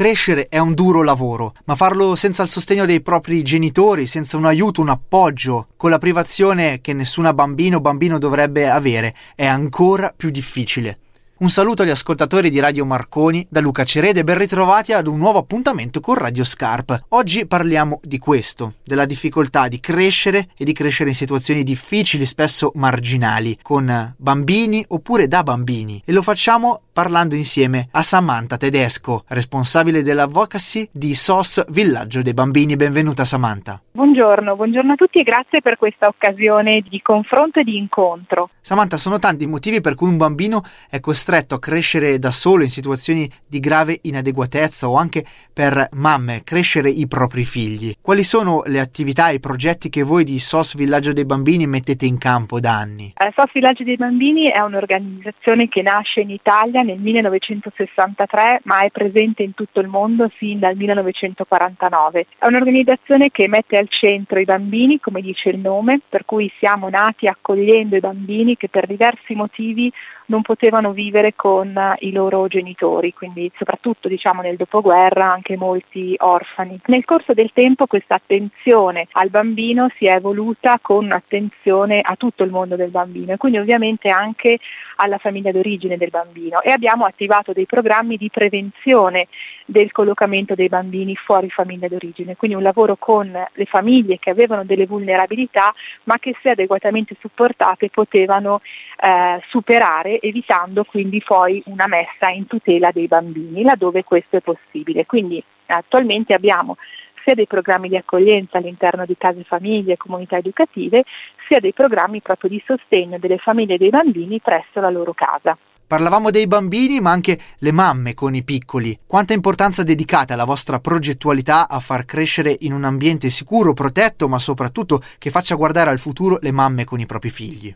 [0.00, 4.46] Crescere è un duro lavoro, ma farlo senza il sostegno dei propri genitori, senza un
[4.46, 10.10] aiuto, un appoggio, con la privazione che nessuna bambina o bambino dovrebbe avere, è ancora
[10.16, 11.00] più difficile.
[11.40, 15.16] Un saluto agli ascoltatori di Radio Marconi da Luca Cerede e ben ritrovati ad un
[15.16, 17.04] nuovo appuntamento con Radio Scarp.
[17.08, 22.72] Oggi parliamo di questo, della difficoltà di crescere e di crescere in situazioni difficili, spesso
[22.74, 26.02] marginali, con bambini oppure da bambini.
[26.04, 32.76] E lo facciamo parlando insieme a Samantha Tedesco, responsabile dell'advocacy di SOS Villaggio dei Bambini.
[32.76, 33.80] Benvenuta Samantha.
[33.92, 38.50] Buongiorno, buongiorno a tutti e grazie per questa occasione di confronto e di incontro.
[38.60, 42.62] Samantha, sono tanti i motivi per cui un bambino è costretto a crescere da solo
[42.62, 47.92] in situazioni di grave inadeguatezza o anche per mamme crescere i propri figli.
[48.00, 52.06] Quali sono le attività e i progetti che voi di SOS Villaggio dei Bambini mettete
[52.06, 53.12] in campo da anni?
[53.18, 58.90] Eh, SOS Villaggio dei Bambini è un'organizzazione che nasce in Italia nel 1963 ma è
[58.90, 62.26] presente in tutto il mondo sin dal 1949.
[62.38, 66.88] È un'organizzazione che mette al centro i bambini, come dice il nome, per cui siamo
[66.88, 69.92] nati accogliendo i bambini che per diversi motivi
[70.30, 76.80] non potevano vivere con i loro genitori, quindi soprattutto diciamo nel dopoguerra anche molti orfani.
[76.86, 82.44] Nel corso del tempo questa attenzione al bambino si è evoluta con attenzione a tutto
[82.44, 84.58] il mondo del bambino e quindi ovviamente anche
[84.96, 89.26] alla famiglia d'origine del bambino e abbiamo attivato dei programmi di prevenzione
[89.66, 94.64] del collocamento dei bambini fuori famiglia d'origine, quindi un lavoro con le famiglie che avevano
[94.64, 95.72] delle vulnerabilità
[96.04, 98.60] ma che se adeguatamente supportate potevano
[99.00, 105.06] eh, superare evitando quindi poi una messa in tutela dei bambini laddove questo è possibile.
[105.06, 106.76] Quindi attualmente abbiamo
[107.24, 111.04] sia dei programmi di accoglienza all'interno di case famiglie e comunità educative,
[111.46, 115.56] sia dei programmi proprio di sostegno delle famiglie e dei bambini presso la loro casa.
[115.90, 118.96] Parlavamo dei bambini, ma anche le mamme con i piccoli.
[119.08, 124.38] Quanta importanza dedicate alla vostra progettualità a far crescere in un ambiente sicuro, protetto, ma
[124.38, 127.74] soprattutto che faccia guardare al futuro le mamme con i propri figli?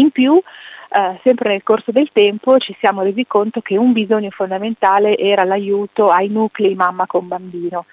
[0.00, 4.30] In più, eh, sempre nel corso del tempo ci siamo resi conto che un bisogno
[4.30, 7.84] fondamentale era l'aiuto ai nuclei mamma con bambino,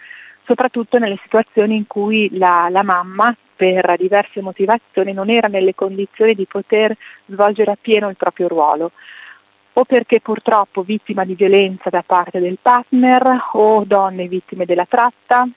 [0.46, 6.36] soprattutto nelle situazioni in cui la, la mamma per diverse motivazioni non era nelle condizioni
[6.36, 6.96] di poter
[7.26, 8.92] svolgere appieno il proprio ruolo
[9.74, 15.48] o perché purtroppo vittima di violenza da parte del partner o donne vittime della tratta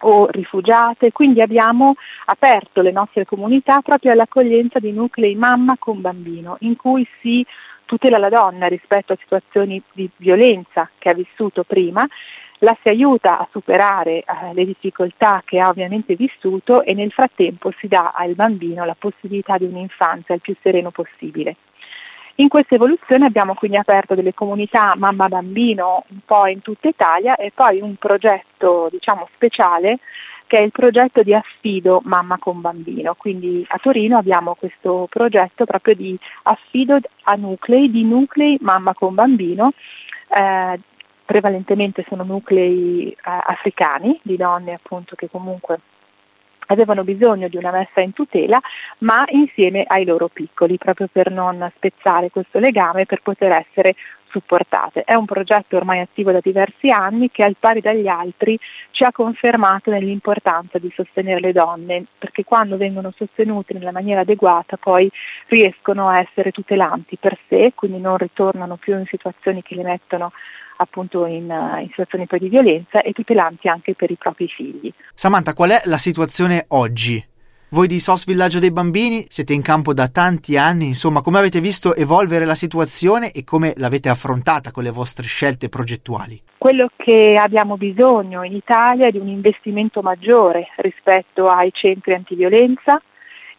[0.00, 1.94] o rifugiate, quindi abbiamo
[2.26, 7.44] aperto le nostre comunità proprio all'accoglienza di nuclei mamma con bambino, in cui si
[7.84, 12.06] tutela la donna rispetto a situazioni di violenza che ha vissuto prima,
[12.58, 17.72] la si aiuta a superare eh, le difficoltà che ha ovviamente vissuto e nel frattempo
[17.78, 21.56] si dà al bambino la possibilità di un'infanzia il più sereno possibile.
[22.36, 27.52] In questa evoluzione abbiamo quindi aperto delle comunità mamma-bambino un po' in tutta Italia e
[27.54, 30.00] poi un progetto diciamo, speciale
[30.48, 33.14] che è il progetto di affido mamma con bambino.
[33.14, 39.14] Quindi a Torino abbiamo questo progetto proprio di affido a nuclei, di nuclei mamma con
[39.14, 39.72] bambino.
[40.28, 40.80] Eh,
[41.24, 45.78] prevalentemente sono nuclei eh, africani di donne appunto che comunque
[46.66, 48.60] avevano bisogno di una messa in tutela,
[48.98, 53.94] ma insieme ai loro piccoli, proprio per non spezzare questo legame, per poter essere
[54.34, 55.02] supportate.
[55.04, 58.58] È un progetto ormai attivo da diversi anni che al pari dagli altri
[58.90, 64.76] ci ha confermato nell'importanza di sostenere le donne, perché quando vengono sostenute nella maniera adeguata
[64.76, 65.08] poi
[65.48, 70.32] riescono a essere tutelanti per sé, quindi non ritornano più in situazioni che le mettono
[70.76, 71.44] appunto in,
[71.80, 74.92] in situazioni poi di violenza e tutelanti anche per i propri figli.
[75.14, 77.22] Samantha, qual è la situazione oggi?
[77.74, 81.58] Voi di SOS Villaggio dei Bambini siete in campo da tanti anni, insomma, come avete
[81.58, 86.40] visto evolvere la situazione e come l'avete affrontata con le vostre scelte progettuali?
[86.56, 93.02] Quello che abbiamo bisogno in Italia è di un investimento maggiore rispetto ai centri antiviolenza,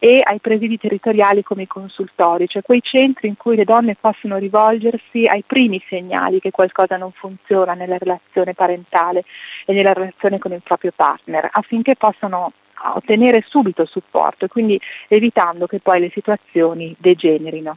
[0.06, 4.36] e ai presidi territoriali come i consultori, cioè quei centri in cui le donne possono
[4.36, 9.24] rivolgersi ai primi segnali che qualcosa non funziona nella relazione parentale
[9.64, 12.52] e nella relazione con il proprio partner, affinché possano
[12.94, 17.76] ottenere subito supporto e quindi evitando che poi le situazioni degenerino.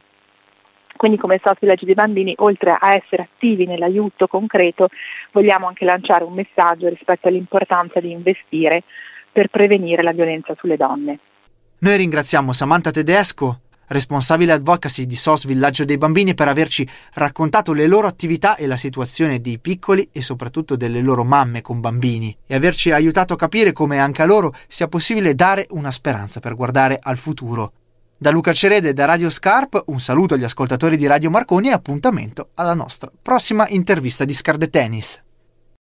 [0.96, 4.88] Quindi come Soft Village dei Bambini, oltre a essere attivi nell'aiuto concreto,
[5.32, 8.84] vogliamo anche lanciare un messaggio rispetto all'importanza di investire
[9.32, 11.18] per prevenire la violenza sulle donne.
[11.82, 17.86] Noi ringraziamo Samantha Tedesco, responsabile advocacy di SOS Villaggio dei Bambini, per averci raccontato le
[17.86, 22.54] loro attività e la situazione dei piccoli e soprattutto delle loro mamme con bambini e
[22.54, 26.98] averci aiutato a capire come anche a loro sia possibile dare una speranza per guardare
[27.00, 27.72] al futuro.
[28.18, 31.72] Da Luca Cerede e da Radio Scarp un saluto agli ascoltatori di Radio Marconi e
[31.72, 35.22] appuntamento alla nostra prossima intervista di Scarde Tennis.